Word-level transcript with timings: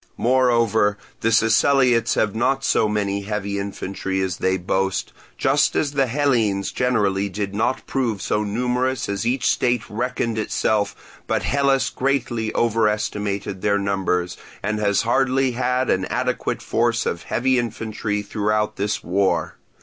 Moreover, 0.17 0.97
the 1.19 1.31
Siceliots 1.31 2.15
have 2.15 2.33
not 2.33 2.63
so 2.63 2.89
many 2.89 3.21
heavy 3.21 3.59
infantry 3.59 4.19
as 4.19 4.37
they 4.37 4.57
boast; 4.57 5.13
just 5.37 5.75
as 5.75 5.91
the 5.91 6.07
Hellenes 6.07 6.71
generally 6.71 7.29
did 7.29 7.53
not 7.53 7.85
prove 7.85 8.19
so 8.19 8.43
numerous 8.43 9.07
as 9.07 9.27
each 9.27 9.47
state 9.47 9.87
reckoned 9.91 10.39
itself, 10.39 11.21
but 11.27 11.43
Hellas 11.43 11.91
greatly 11.91 12.51
over 12.53 12.87
estimated 12.87 13.61
their 13.61 13.77
numbers, 13.77 14.37
and 14.63 14.79
has 14.79 15.03
hardly 15.03 15.51
had 15.51 15.91
an 15.91 16.05
adequate 16.05 16.63
force 16.63 17.05
of 17.05 17.21
heavy 17.21 17.59
infantry 17.59 18.23
throughout 18.23 18.77
this 18.77 19.03
war. 19.03 19.59